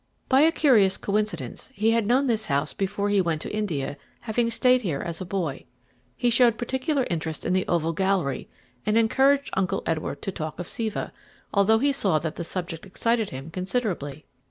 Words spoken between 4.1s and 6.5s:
having stayed here as a boy. He